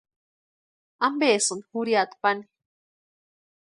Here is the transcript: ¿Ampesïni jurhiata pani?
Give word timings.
¿Ampesïni 1.07 1.65
jurhiata 1.71 2.11
pani? 2.23 2.43